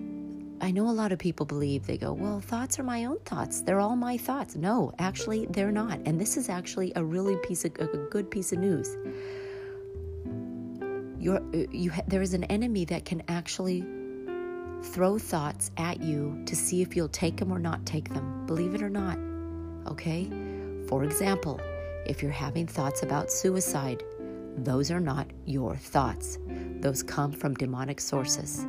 I 0.61 0.71
know 0.71 0.89
a 0.89 0.91
lot 0.91 1.11
of 1.11 1.19
people 1.19 1.45
believe 1.45 1.87
they 1.87 1.97
go, 1.97 2.11
well, 2.11 2.41
thoughts 2.41 2.79
are 2.79 2.83
my 2.83 3.05
own 3.05 3.19
thoughts. 3.19 3.61
They're 3.61 3.79
all 3.79 3.95
my 3.95 4.17
thoughts. 4.17 4.55
No, 4.55 4.93
actually, 4.99 5.45
they're 5.49 5.71
not. 5.71 5.99
And 6.05 6.19
this 6.19 6.35
is 6.35 6.49
actually 6.49 6.91
a 6.95 7.03
really 7.03 7.37
piece 7.37 7.63
of 7.63 7.71
a 7.79 7.87
good 8.09 8.29
piece 8.29 8.51
of 8.51 8.59
news. 8.59 8.97
You're, 11.17 11.37
uh, 11.37 11.65
you, 11.71 11.91
there 12.07 12.21
is 12.21 12.33
an 12.33 12.43
enemy 12.45 12.85
that 12.85 13.05
can 13.05 13.23
actually 13.29 13.85
throw 14.81 15.17
thoughts 15.17 15.71
at 15.77 16.01
you 16.01 16.41
to 16.45 16.55
see 16.55 16.81
if 16.81 16.95
you'll 16.95 17.09
take 17.09 17.37
them 17.37 17.51
or 17.51 17.59
not 17.59 17.85
take 17.85 18.09
them. 18.13 18.45
Believe 18.45 18.75
it 18.75 18.81
or 18.81 18.89
not. 18.89 19.17
Okay? 19.87 20.29
For 20.87 21.03
example, 21.03 21.59
if 22.05 22.21
you're 22.21 22.31
having 22.31 22.67
thoughts 22.67 23.03
about 23.03 23.31
suicide, 23.31 24.03
those 24.57 24.91
are 24.91 24.99
not 24.99 25.27
your 25.45 25.75
thoughts. 25.75 26.37
Those 26.79 27.03
come 27.03 27.31
from 27.31 27.53
demonic 27.53 28.01
sources. 28.01 28.65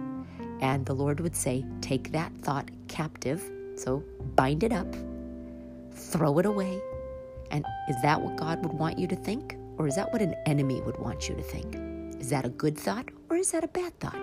And 0.61 0.85
the 0.87 0.95
Lord 0.95 1.21
would 1.21 1.37
say, 1.37 1.65
Take 1.81 2.13
that 2.13 2.33
thought 2.43 2.71
captive. 2.89 3.43
So 3.77 4.05
bind 4.37 4.63
it 4.63 4.73
up, 4.73 4.95
throw 5.93 6.39
it 6.39 6.47
away. 6.47 6.81
And 7.51 7.65
is 7.89 7.97
that 8.03 8.21
what 8.21 8.37
God 8.37 8.63
would 8.63 8.73
want 8.73 8.99
you 8.99 9.07
to 9.09 9.17
think? 9.17 9.57
Or 9.79 9.87
is 9.87 9.97
that 9.97 10.13
what 10.13 10.21
an 10.21 10.35
enemy 10.47 10.81
would 10.83 10.99
want 10.99 11.29
you 11.29 11.35
to 11.35 11.43
think? 11.43 11.75
Is 12.21 12.29
that 12.31 12.45
a 12.45 12.51
good 12.51 12.77
thought 12.77 13.09
or 13.31 13.37
is 13.37 13.51
that 13.53 13.65
a 13.65 13.69
bad 13.69 13.99
thought? 13.99 14.21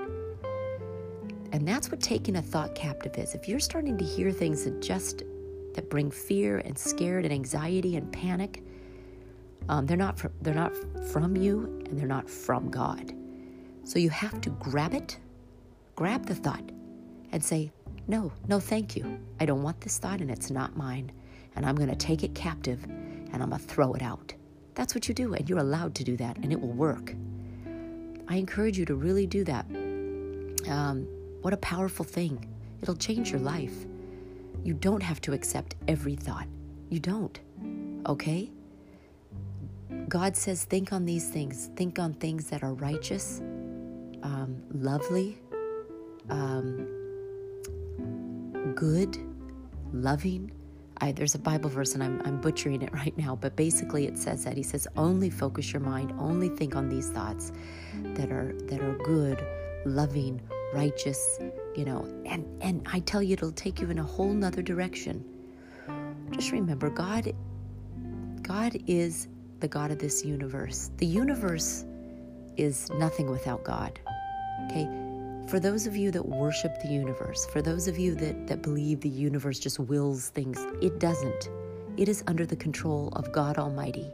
And 1.52 1.68
that's 1.68 1.90
what 1.90 2.00
taking 2.00 2.36
a 2.36 2.42
thought 2.42 2.76
captive 2.76 3.18
is. 3.18 3.34
If 3.34 3.48
you're 3.48 3.60
starting 3.60 3.98
to 3.98 4.06
hear 4.06 4.32
things 4.32 4.66
that 4.66 4.82
just 4.82 5.24
that 5.74 5.90
bring 5.90 6.12
fear 6.12 6.60
and 6.60 6.78
scared 6.78 7.24
and 7.24 7.34
anxiety 7.34 7.96
and 7.96 8.12
panic, 8.12 8.64
um, 9.70 9.86
they're 9.86 9.98
not 9.98 10.18
from, 10.20 10.32
they're 10.42 10.54
not 10.54 10.74
from 11.12 11.36
you 11.36 11.84
and 11.88 11.98
they're 11.98 12.08
not 12.08 12.30
from 12.30 12.70
God. 12.70 13.14
So 13.84 14.00
you 14.00 14.10
have 14.10 14.42
to 14.42 14.50
grab 14.52 14.94
it, 14.94 15.18
grab 15.98 16.26
the 16.28 16.36
thought, 16.36 16.72
and 17.34 17.44
say, 17.44 17.72
"No, 18.08 18.32
no, 18.48 18.62
thank 18.62 18.96
you. 18.96 19.20
I 19.42 19.46
don't 19.46 19.64
want 19.64 19.82
this 19.82 19.98
thought, 19.98 20.22
and 20.22 20.32
it's 20.32 20.50
not 20.50 20.78
mine. 20.78 21.12
And 21.56 21.66
I'm 21.66 21.76
going 21.76 21.90
to 21.90 21.96
take 21.96 22.24
it 22.24 22.36
captive, 22.36 22.82
and 22.86 23.44
I'm 23.44 23.50
going 23.50 23.60
to 23.60 23.68
throw 23.68 23.94
it 23.94 24.02
out." 24.02 24.34
That's 24.76 24.94
what 24.96 25.10
you 25.10 25.14
do, 25.14 25.34
and 25.34 25.50
you're 25.50 25.60
allowed 25.60 25.96
to 25.96 26.04
do 26.06 26.16
that, 26.18 26.38
and 26.38 26.54
it 26.54 26.62
will 26.62 26.72
work. 26.72 27.16
I 28.30 28.36
encourage 28.38 28.78
you 28.78 28.86
to 28.86 28.96
really 28.96 29.26
do 29.26 29.44
that. 29.46 29.66
Um, 30.70 31.08
what 31.42 31.54
a 31.54 31.58
powerful 31.58 32.06
thing! 32.06 32.48
It'll 32.82 32.96
change 32.96 33.32
your 33.32 33.42
life. 33.42 33.86
You 34.64 34.76
don't 34.76 35.02
have 35.02 35.20
to 35.22 35.34
accept 35.34 35.76
every 35.88 36.16
thought. 36.16 36.48
You 36.90 37.00
don't. 37.00 37.40
Okay? 38.06 38.52
God 40.08 40.38
says, 40.38 40.64
think 40.64 40.94
on 40.94 41.06
these 41.06 41.30
things. 41.30 41.70
Think 41.76 42.00
on 42.00 42.14
things 42.14 42.50
that 42.50 42.64
are 42.64 42.74
righteous, 42.74 43.42
um, 44.24 44.62
lovely, 44.74 45.40
um, 46.30 46.88
good, 48.76 49.18
loving. 49.94 50.52
I, 51.00 51.12
there's 51.12 51.36
a 51.36 51.40
Bible 51.40 51.70
verse, 51.70 51.94
and 51.94 52.04
I'm, 52.04 52.22
I'm 52.26 52.42
butchering 52.42 52.82
it 52.82 52.94
right 52.94 53.16
now, 53.18 53.36
but 53.36 53.56
basically 53.56 54.08
it 54.08 54.18
says 54.18 54.44
that 54.46 54.58
He 54.58 54.64
says, 54.64 54.88
only 54.96 55.30
focus 55.30 55.72
your 55.72 55.82
mind, 55.82 56.14
only 56.18 56.50
think 56.50 56.76
on 56.76 56.90
these 56.90 57.10
thoughts 57.10 57.52
that 58.04 58.32
are 58.32 58.54
that 58.64 58.82
are 58.82 58.96
good, 59.04 59.46
loving, 59.86 60.42
righteous, 60.74 61.40
you 61.76 61.86
know. 61.86 62.06
And 62.26 62.46
and 62.62 62.88
I 62.92 63.00
tell 63.02 63.22
you, 63.22 63.34
it'll 63.34 63.52
take 63.52 63.80
you 63.80 63.90
in 63.90 64.00
a 64.00 64.04
whole 64.04 64.34
nother 64.34 64.62
direction. 64.62 65.24
Just 66.32 66.52
remember, 66.52 66.90
God, 66.90 67.34
God 68.42 68.78
is 68.88 69.28
the 69.60 69.68
God 69.68 69.92
of 69.92 70.00
this 70.00 70.24
universe. 70.26 70.92
The 70.98 71.06
universe 71.06 71.86
is 72.58 72.90
nothing 72.92 73.30
without 73.30 73.64
God. 73.64 74.00
Okay? 74.66 75.07
For 75.48 75.62
those 75.62 75.88
of 75.88 75.96
you 75.96 76.12
that 76.12 76.28
worship 76.28 76.82
the 76.82 76.90
universe, 76.90 77.46
for 77.46 77.62
those 77.62 77.88
of 77.88 77.98
you 77.98 78.16
that, 78.16 78.48
that 78.48 78.62
believe 78.62 79.00
the 79.00 79.08
universe 79.08 79.60
just 79.60 79.80
wills 79.80 80.28
things, 80.28 80.60
it 80.82 81.00
doesn't. 81.00 81.50
It 81.96 82.10
is 82.10 82.22
under 82.28 82.46
the 82.46 82.58
control 82.58 83.14
of 83.16 83.32
God 83.32 83.58
Almighty. 83.58 84.12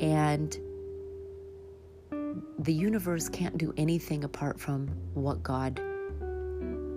And 0.00 0.58
the 2.58 2.72
universe 2.72 3.28
can't 3.28 3.58
do 3.58 3.74
anything 3.76 4.24
apart 4.24 4.58
from 4.58 4.88
what 5.12 5.42
God 5.42 5.78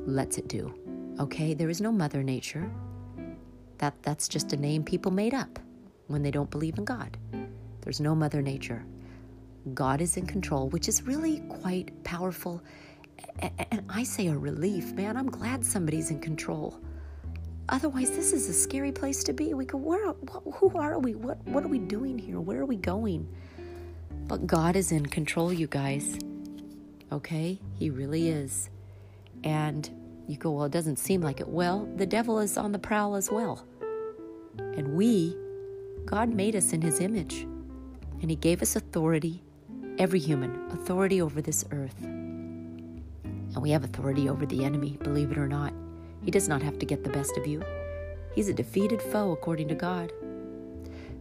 lets 0.06 0.38
it 0.38 0.48
do. 0.48 0.74
Okay? 1.20 1.54
There 1.54 1.70
is 1.70 1.82
no 1.82 1.92
Mother 1.92 2.24
Nature. 2.24 2.72
That, 3.80 4.02
that's 4.04 4.30
just 4.30 4.54
a 4.54 4.58
name 4.58 4.86
people 4.86 5.12
made 5.12 5.34
up 5.34 5.60
when 6.08 6.24
they 6.24 6.32
don't 6.32 6.50
believe 6.50 6.78
in 6.78 6.86
God. 6.86 7.18
There's 7.82 8.00
no 8.00 8.16
Mother 8.16 8.42
Nature. 8.42 8.86
God 9.74 10.00
is 10.00 10.16
in 10.16 10.26
control, 10.26 10.70
which 10.70 10.88
is 10.88 11.04
really 11.04 11.42
quite 11.50 12.04
powerful. 12.04 12.64
And 13.72 13.84
I 13.90 14.04
say 14.04 14.28
a 14.28 14.38
relief, 14.38 14.94
man. 14.94 15.18
I'm 15.18 15.30
glad 15.30 15.66
somebody's 15.66 16.12
in 16.12 16.20
control. 16.20 16.80
Otherwise, 17.70 18.12
this 18.12 18.34
is 18.34 18.50
a 18.50 18.54
scary 18.54 18.92
place 18.92 19.24
to 19.24 19.34
be. 19.34 19.54
We 19.54 19.66
go, 19.66 19.78
where? 19.78 20.14
Who 20.56 20.72
are 20.76 21.00
we? 21.00 21.16
What? 21.16 21.38
What 21.48 21.64
are 21.64 21.70
we 21.70 21.80
doing 21.80 22.18
here? 22.18 22.40
Where 22.40 22.60
are 22.60 22.66
we 22.66 22.76
going? 22.76 23.28
But 24.28 24.46
God 24.48 24.76
is 24.76 24.92
in 24.92 25.06
control, 25.06 25.52
you 25.54 25.68
guys. 25.68 26.20
Okay, 27.12 27.60
He 27.76 27.90
really 27.90 28.30
is. 28.30 28.70
And 29.44 29.90
you 30.28 30.38
go, 30.38 30.52
well, 30.52 30.66
it 30.66 30.72
doesn't 30.72 31.00
seem 31.00 31.22
like 31.22 31.40
it. 31.40 31.48
Well, 31.48 31.90
the 31.96 32.06
devil 32.06 32.40
is 32.40 32.58
on 32.58 32.72
the 32.72 32.80
prowl 32.80 33.16
as 33.16 33.32
well. 33.32 33.66
And 34.58 34.96
we 34.96 35.36
God 36.06 36.34
made 36.34 36.56
us 36.56 36.74
in 36.74 36.82
His 36.82 37.00
image, 37.00 37.48
and 38.22 38.30
He 38.30 38.36
gave 38.36 38.62
us 38.62 38.76
authority, 38.76 39.44
every 39.98 40.20
human, 40.20 40.70
authority 40.72 41.22
over 41.22 41.42
this 41.42 41.64
earth. 41.72 41.96
And 43.54 43.62
we 43.62 43.72
have 43.72 43.84
authority 43.84 44.30
over 44.30 44.46
the 44.46 44.64
enemy, 44.64 44.98
believe 45.04 45.32
it 45.32 45.38
or 45.38 45.48
not. 45.48 45.74
He 46.24 46.32
does 46.32 46.48
not 46.48 46.62
have 46.62 46.80
to 46.80 46.86
get 46.86 47.04
the 47.04 47.10
best 47.10 47.38
of 47.38 47.48
you. 47.48 47.64
He's 48.34 48.48
a 48.48 48.54
defeated 48.54 49.02
foe, 49.02 49.32
according 49.32 49.68
to 49.70 49.76
God. 49.76 50.12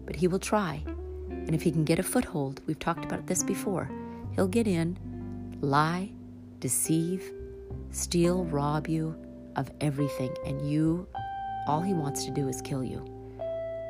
But 0.07 0.17
He 0.17 0.29
will 0.29 0.39
try. 0.39 0.83
And 1.29 1.55
if 1.55 1.63
He 1.63 1.73
can 1.73 1.85
get 1.85 1.99
a 1.99 2.03
foothold, 2.03 2.61
we've 2.67 2.79
talked 2.79 3.05
about 3.05 3.27
this 3.27 3.43
before, 3.43 3.91
He'll 4.37 4.49
get 4.49 4.69
in, 4.69 4.97
lie, 5.61 6.11
deceive, 6.61 7.33
steal, 7.91 8.45
rob 8.45 8.87
you 8.87 9.17
of 9.57 9.71
everything. 9.81 10.35
And 10.47 10.71
you, 10.71 11.07
all 11.67 11.81
He 11.81 11.95
wants 11.95 12.25
to 12.27 12.31
do 12.31 12.49
is 12.49 12.63
kill 12.63 12.85
you. 12.85 13.05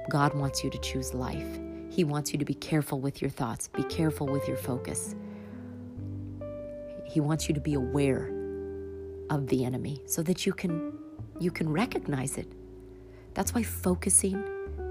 God 0.08 0.34
wants 0.34 0.64
you 0.64 0.70
to 0.70 0.78
choose 0.78 1.12
life. 1.12 1.58
He 1.90 2.04
wants 2.04 2.32
you 2.32 2.38
to 2.38 2.44
be 2.44 2.54
careful 2.54 3.00
with 3.00 3.20
your 3.20 3.30
thoughts, 3.30 3.68
be 3.68 3.82
careful 3.84 4.26
with 4.26 4.46
your 4.48 4.56
focus. 4.56 5.14
He 7.10 7.20
wants 7.20 7.48
you 7.48 7.54
to 7.54 7.60
be 7.60 7.74
aware 7.74 8.32
of 9.30 9.48
the 9.48 9.64
enemy 9.64 10.00
so 10.06 10.22
that 10.22 10.46
you 10.46 10.52
can 10.52 10.92
you 11.40 11.50
can 11.50 11.68
recognize 11.68 12.36
it. 12.36 12.52
That's 13.34 13.54
why 13.54 13.62
focusing, 13.62 14.44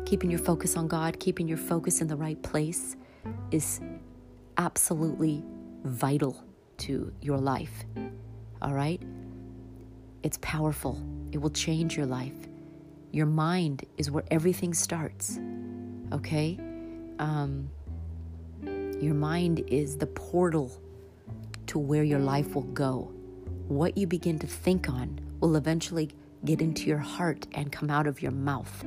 keeping 0.05 0.29
your 0.29 0.39
focus 0.39 0.75
on 0.75 0.87
God, 0.87 1.19
keeping 1.19 1.47
your 1.47 1.57
focus 1.57 2.01
in 2.01 2.07
the 2.07 2.15
right 2.15 2.41
place 2.41 2.97
is 3.51 3.79
absolutely 4.57 5.43
vital 5.83 6.43
to 6.79 7.13
your 7.21 7.37
life. 7.37 7.85
All 8.61 8.73
right? 8.73 9.01
It's 10.23 10.39
powerful. 10.41 11.01
It 11.31 11.37
will 11.37 11.51
change 11.51 11.95
your 11.95 12.07
life. 12.07 12.35
Your 13.11 13.27
mind 13.27 13.85
is 13.97 14.11
where 14.11 14.25
everything 14.31 14.73
starts. 14.73 15.39
Okay? 16.11 16.59
Um, 17.19 17.69
your 18.99 19.13
mind 19.13 19.63
is 19.67 19.97
the 19.97 20.07
portal 20.07 20.81
to 21.69 21.77
where 21.77 22.03
your 22.03 22.19
life 22.19 22.55
will 22.55 22.63
go. 22.63 23.11
what 23.67 23.95
you 23.95 24.07
begin 24.07 24.39
to 24.39 24.47
think 24.47 24.89
on 24.89 25.19
will 25.39 25.55
eventually 25.55 26.09
get 26.43 26.59
into 26.59 26.87
your 26.87 26.97
heart 26.97 27.45
and 27.53 27.71
come 27.71 27.91
out 27.91 28.07
of 28.07 28.19
your 28.19 28.31
mouth. 28.31 28.83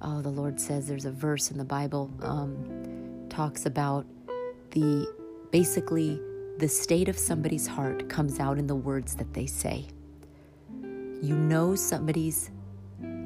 Oh, 0.00 0.22
the 0.22 0.28
Lord 0.28 0.60
says 0.60 0.86
there's 0.86 1.06
a 1.06 1.10
verse 1.10 1.50
in 1.50 1.58
the 1.58 1.64
Bible 1.64 2.08
um, 2.22 3.26
talks 3.28 3.66
about 3.66 4.06
the 4.70 5.12
basically 5.50 6.20
the 6.58 6.68
state 6.68 7.08
of 7.08 7.18
somebody's 7.18 7.66
heart 7.66 8.08
comes 8.08 8.38
out 8.38 8.58
in 8.58 8.68
the 8.68 8.76
words 8.76 9.16
that 9.16 9.34
they 9.34 9.46
say. 9.46 9.86
You 11.20 11.34
know 11.34 11.74
somebody's 11.74 12.50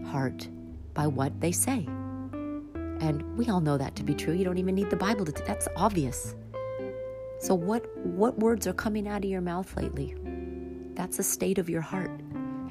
heart 0.06 0.48
by 0.94 1.06
what 1.06 1.38
they 1.42 1.52
say. 1.52 1.86
And 3.00 3.36
we 3.36 3.50
all 3.50 3.60
know 3.60 3.76
that 3.76 3.96
to 3.96 4.02
be 4.02 4.14
true. 4.14 4.32
You 4.32 4.44
don't 4.44 4.58
even 4.58 4.74
need 4.74 4.88
the 4.88 4.96
Bible 4.96 5.26
to 5.26 5.32
that's 5.32 5.68
obvious. 5.76 6.34
So 7.40 7.54
what 7.54 7.96
what 8.06 8.38
words 8.38 8.66
are 8.66 8.74
coming 8.74 9.08
out 9.08 9.24
of 9.24 9.30
your 9.30 9.40
mouth 9.40 9.74
lately? 9.74 10.14
That's 10.94 11.18
a 11.18 11.22
state 11.22 11.56
of 11.56 11.70
your 11.70 11.80
heart. 11.80 12.10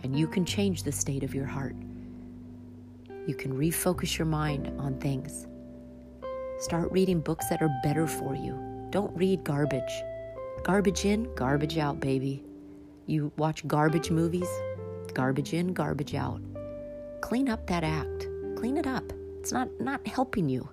And 0.04 0.18
you 0.18 0.28
can 0.28 0.46
change 0.46 0.84
the 0.84 0.92
state 0.92 1.24
of 1.24 1.34
your 1.34 1.48
heart. 1.48 1.76
You 3.26 3.34
can 3.34 3.52
refocus 3.52 4.18
your 4.18 4.28
mind 4.28 4.72
on 4.80 5.00
things. 5.00 5.48
Start 6.60 6.92
reading 6.92 7.20
books 7.20 7.50
that 7.50 7.64
are 7.64 7.80
better 7.82 8.06
for 8.06 8.36
you. 8.36 8.88
Don't 8.92 9.16
read 9.18 9.44
garbage. 9.44 10.04
Garbage 10.64 11.04
in, 11.04 11.34
garbage 11.34 11.80
out, 11.80 12.00
baby. 12.00 12.44
You 13.08 13.32
watch 13.38 13.68
garbage 13.68 14.12
movies, 14.12 14.50
garbage 15.16 15.54
in, 15.54 15.74
garbage 15.74 16.14
out. 16.14 16.42
Clean 17.22 17.50
up 17.50 17.66
that 17.68 17.84
act. 17.84 18.28
Clean 18.56 18.78
it 18.78 18.86
up. 18.86 19.12
It's 19.40 19.52
not 19.52 19.68
not 19.80 20.06
helping 20.06 20.48
you. 20.48 20.70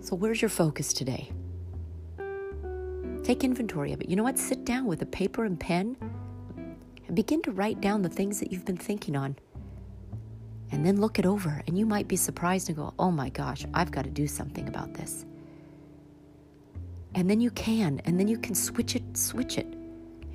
So 0.00 0.16
where's 0.16 0.40
your 0.40 0.48
focus 0.48 0.94
today? 0.94 1.30
Take 3.30 3.44
inventory 3.44 3.92
of 3.92 4.00
it. 4.00 4.08
You 4.08 4.16
know 4.16 4.24
what? 4.24 4.40
Sit 4.40 4.64
down 4.64 4.86
with 4.86 5.02
a 5.02 5.06
paper 5.06 5.44
and 5.44 5.60
pen 5.60 5.96
and 7.06 7.14
begin 7.14 7.40
to 7.42 7.52
write 7.52 7.80
down 7.80 8.02
the 8.02 8.08
things 8.08 8.40
that 8.40 8.50
you've 8.50 8.64
been 8.64 8.76
thinking 8.76 9.14
on. 9.14 9.36
And 10.72 10.84
then 10.84 11.00
look 11.00 11.20
it 11.20 11.24
over, 11.24 11.62
and 11.68 11.78
you 11.78 11.86
might 11.86 12.08
be 12.08 12.16
surprised 12.16 12.68
and 12.68 12.76
go, 12.76 12.92
oh 12.98 13.12
my 13.12 13.28
gosh, 13.28 13.64
I've 13.72 13.92
got 13.92 14.02
to 14.02 14.10
do 14.10 14.26
something 14.26 14.66
about 14.66 14.94
this. 14.94 15.26
And 17.14 17.30
then 17.30 17.40
you 17.40 17.52
can, 17.52 18.00
and 18.04 18.18
then 18.18 18.26
you 18.26 18.36
can 18.36 18.56
switch 18.56 18.96
it, 18.96 19.16
switch 19.16 19.58
it, 19.58 19.76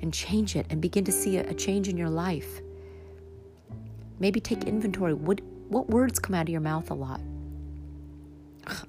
and 0.00 0.10
change 0.10 0.56
it, 0.56 0.64
and 0.70 0.80
begin 0.80 1.04
to 1.04 1.12
see 1.12 1.36
a, 1.36 1.46
a 1.50 1.52
change 1.52 1.88
in 1.88 1.98
your 1.98 2.08
life. 2.08 2.62
Maybe 4.20 4.40
take 4.40 4.64
inventory. 4.64 5.12
What, 5.12 5.42
what 5.68 5.90
words 5.90 6.18
come 6.18 6.32
out 6.32 6.44
of 6.44 6.48
your 6.48 6.62
mouth 6.62 6.90
a 6.90 6.94
lot? 6.94 7.20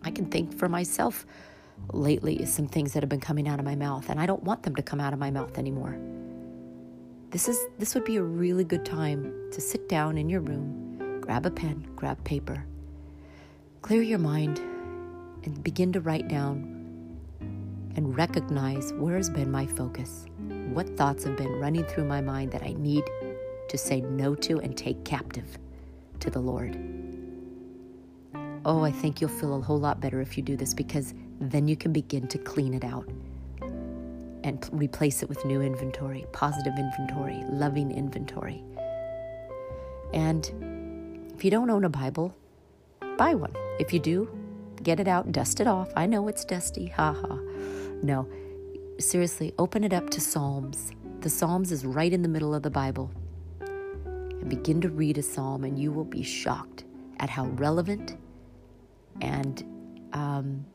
I 0.01 0.11
can 0.11 0.27
think 0.27 0.57
for 0.57 0.69
myself 0.69 1.25
lately 1.93 2.45
some 2.45 2.67
things 2.67 2.93
that 2.93 3.03
have 3.03 3.09
been 3.09 3.19
coming 3.19 3.47
out 3.47 3.59
of 3.59 3.65
my 3.65 3.75
mouth, 3.75 4.09
and 4.09 4.19
I 4.19 4.25
don't 4.25 4.43
want 4.43 4.63
them 4.63 4.75
to 4.75 4.81
come 4.81 4.99
out 4.99 5.13
of 5.13 5.19
my 5.19 5.31
mouth 5.31 5.57
anymore. 5.57 5.97
This 7.29 7.47
is 7.47 7.57
this 7.77 7.93
would 7.93 8.05
be 8.05 8.17
a 8.17 8.23
really 8.23 8.63
good 8.63 8.85
time 8.85 9.33
to 9.51 9.61
sit 9.61 9.89
down 9.89 10.17
in 10.17 10.29
your 10.29 10.41
room, 10.41 11.19
grab 11.21 11.45
a 11.45 11.51
pen, 11.51 11.87
grab 11.95 12.23
paper, 12.23 12.65
clear 13.81 14.01
your 14.01 14.19
mind, 14.19 14.59
and 15.43 15.63
begin 15.63 15.91
to 15.93 16.01
write 16.01 16.27
down 16.27 16.73
and 17.95 18.15
recognize 18.15 18.93
where 18.93 19.17
has 19.17 19.29
been 19.29 19.51
my 19.51 19.65
focus. 19.65 20.25
What 20.73 20.95
thoughts 20.95 21.23
have 21.23 21.35
been 21.35 21.59
running 21.59 21.83
through 21.85 22.05
my 22.05 22.21
mind 22.21 22.51
that 22.51 22.63
I 22.63 22.73
need 22.73 23.03
to 23.69 23.77
say 23.77 24.01
no 24.01 24.35
to 24.35 24.59
and 24.59 24.77
take 24.77 25.03
captive 25.03 25.57
to 26.19 26.29
the 26.29 26.39
Lord. 26.39 26.77
Oh, 28.65 28.83
I 28.83 28.91
think 28.91 29.21
you'll 29.21 29.29
feel 29.29 29.57
a 29.57 29.61
whole 29.61 29.79
lot 29.79 29.99
better 29.99 30.21
if 30.21 30.37
you 30.37 30.43
do 30.43 30.55
this 30.55 30.73
because 30.73 31.13
then 31.39 31.67
you 31.67 31.75
can 31.75 31.93
begin 31.93 32.27
to 32.27 32.37
clean 32.37 32.73
it 32.73 32.83
out 32.83 33.07
and 34.43 34.69
replace 34.71 35.23
it 35.23 35.29
with 35.29 35.43
new 35.45 35.61
inventory, 35.61 36.25
positive 36.31 36.73
inventory, 36.77 37.43
loving 37.49 37.91
inventory. 37.91 38.63
And 40.13 41.31
if 41.35 41.43
you 41.43 41.51
don't 41.51 41.69
own 41.69 41.83
a 41.83 41.89
Bible, 41.89 42.35
buy 43.17 43.35
one. 43.35 43.53
If 43.79 43.91
you 43.91 43.99
do, 43.99 44.29
get 44.83 44.99
it 44.99 45.07
out, 45.07 45.31
dust 45.31 45.59
it 45.59 45.67
off. 45.67 45.91
I 45.95 46.05
know 46.05 46.27
it's 46.27 46.45
dusty, 46.45 46.87
haha. 46.87 47.35
No, 48.01 48.27
seriously, 48.99 49.53
open 49.57 49.83
it 49.83 49.93
up 49.93 50.09
to 50.11 50.21
Psalms. 50.21 50.91
The 51.19 51.29
Psalms 51.29 51.71
is 51.71 51.85
right 51.85 52.13
in 52.13 52.21
the 52.21 52.29
middle 52.29 52.55
of 52.55 52.63
the 52.63 52.69
Bible. 52.69 53.11
And 53.59 54.49
begin 54.49 54.79
to 54.81 54.89
read 54.89 55.17
a 55.17 55.23
psalm, 55.23 55.63
and 55.63 55.77
you 55.77 55.91
will 55.91 56.05
be 56.05 56.23
shocked 56.23 56.85
at 57.19 57.29
how 57.29 57.45
relevant 57.47 58.15
and 59.21 59.63
um, 60.13 60.65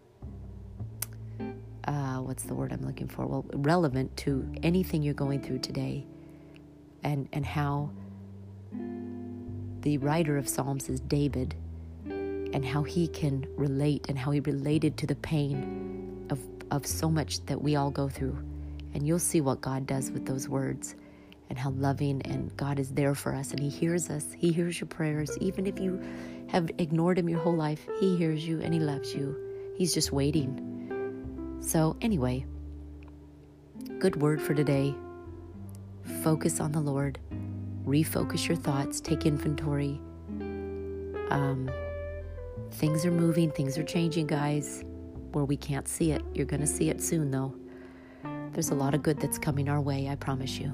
uh, 1.87 2.19
what's 2.19 2.45
the 2.45 2.55
word 2.55 2.73
I'm 2.73 2.85
looking 2.87 3.09
for? 3.09 3.27
Well, 3.27 3.45
relevant 3.53 4.17
to 4.19 4.49
anything 4.63 5.03
you're 5.03 5.15
going 5.15 5.43
through 5.43 5.61
today, 5.61 6.07
and 7.03 7.29
and 7.33 7.45
how 7.45 7.91
the 9.81 9.99
writer 9.99 10.37
of 10.37 10.49
Psalms 10.49 10.89
is 10.89 11.01
David, 11.01 11.55
and 12.05 12.65
how 12.65 12.83
he 12.83 13.09
can 13.09 13.47
relate, 13.57 14.07
and 14.09 14.19
how 14.19 14.31
he 14.31 14.41
related 14.41 14.97
to 14.99 15.07
the 15.07 15.17
pain 15.17 16.27
of 16.31 16.41
of 16.71 16.87
so 16.87 17.11
much 17.11 17.45
that 17.47 17.61
we 17.61 17.75
all 17.77 17.91
go 17.91 18.09
through, 18.09 18.39
and 18.95 19.07
you'll 19.07 19.19
see 19.19 19.41
what 19.41 19.61
God 19.61 19.87
does 19.87 20.11
with 20.11 20.27
those 20.27 20.49
words. 20.49 20.95
And 21.51 21.59
how 21.59 21.69
loving 21.73 22.23
and 22.23 22.57
God 22.57 22.79
is 22.79 22.93
there 22.93 23.15
for 23.15 23.35
us, 23.35 23.51
and 23.51 23.61
He 23.61 23.69
hears 23.69 24.09
us. 24.09 24.25
He 24.33 24.53
hears 24.53 24.81
your 24.81 24.89
prayers. 24.89 25.37
Even 25.37 25.67
if 25.67 25.79
you 25.79 26.03
have 26.49 26.71
ignored 26.79 27.19
Him 27.19 27.29
your 27.29 27.41
whole 27.41 27.55
life, 27.55 27.87
He 28.01 28.17
hears 28.17 28.49
you 28.49 28.63
and 28.63 28.73
He 28.73 28.81
loves 28.81 29.15
you. 29.15 29.37
He's 29.77 29.93
just 29.93 30.13
waiting 30.13 30.72
so, 31.63 31.97
anyway, 32.01 32.45
good 33.99 34.21
word 34.21 34.43
for 34.43 34.53
today. 34.53 34.95
Focus 36.23 36.61
on 36.61 36.73
the 36.73 36.81
Lord, 36.81 37.19
refocus 37.87 38.49
your 38.49 38.57
thoughts, 38.57 39.01
take 39.01 39.25
inventory. 39.27 40.01
Um, 41.31 41.71
things 42.73 43.07
are 43.07 43.13
moving, 43.13 43.51
things 43.51 43.79
are 43.79 43.85
changing, 43.85 44.27
guys, 44.27 44.85
where 45.31 45.45
we 45.45 45.57
can't 45.57 45.87
see 45.87 46.11
it. 46.11 46.23
You're 46.35 46.47
going 46.47 46.61
to 46.61 46.67
see 46.67 46.91
it 46.91 47.01
soon, 47.01 47.31
though. 47.31 47.55
There's 48.53 48.71
a 48.71 48.75
lot 48.75 48.95
of 48.95 49.03
good 49.03 49.19
that's 49.19 49.39
coming 49.39 49.69
our 49.69 49.81
way, 49.81 50.09
I 50.09 50.17
promise 50.17 50.59
you. 50.59 50.73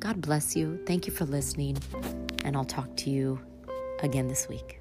God 0.00 0.20
bless 0.20 0.54
you. 0.54 0.78
Thank 0.86 1.06
you 1.06 1.14
for 1.14 1.24
listening, 1.24 1.78
and 2.44 2.56
I'll 2.56 2.64
talk 2.64 2.94
to 2.98 3.10
you 3.10 3.40
again 4.02 4.28
this 4.28 4.48
week. 4.48 4.80